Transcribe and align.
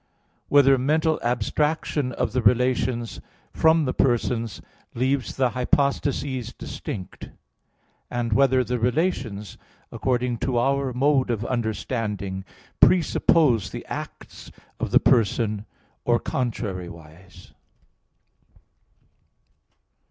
(3) 0.47 0.47
Whether 0.49 0.77
mental 0.79 1.19
abstraction 1.21 2.11
of 2.13 2.31
the 2.33 2.41
relations 2.41 3.21
from 3.53 3.85
the 3.85 3.93
persons 3.93 4.59
leaves 4.95 5.35
the 5.35 5.49
hypostases 5.51 6.53
distinct? 6.57 7.29
(4) 8.11 8.23
Whether 8.29 8.63
the 8.63 8.79
relations, 8.79 9.59
according 9.91 10.39
to 10.39 10.57
our 10.57 10.91
mode 10.91 11.29
of 11.29 11.45
understanding, 11.45 12.43
presuppose 12.79 13.69
the 13.69 13.85
acts 13.85 14.51
of 14.79 14.89
the 14.89 14.99
persons, 14.99 15.65
or 16.03 16.17
contrariwise? 16.19 17.53